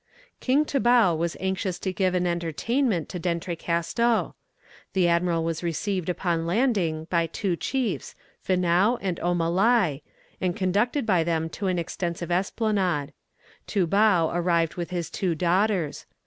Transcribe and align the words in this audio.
King 0.39 0.65
Toubau 0.65 1.15
was 1.15 1.37
anxious 1.39 1.77
to 1.77 1.93
give 1.93 2.15
an 2.15 2.25
entertainment 2.25 3.07
to 3.09 3.19
D'Entrecasteaux. 3.19 4.33
The 4.93 5.07
admiral 5.07 5.43
was 5.43 5.61
received 5.61 6.09
upon 6.09 6.47
landing 6.47 7.05
by 7.11 7.27
two 7.27 7.55
chiefs, 7.55 8.15
Finau 8.43 8.97
and 8.99 9.17
Omalai, 9.19 10.01
and 10.41 10.55
conducted 10.55 11.05
by 11.05 11.23
them 11.23 11.49
to 11.51 11.67
an 11.67 11.77
extensive 11.77 12.31
esplanade. 12.31 13.13
Toubau 13.67 14.31
arrived 14.33 14.73
with 14.73 14.89
his 14.89 15.11
two 15.11 15.35
daughters. 15.35 16.07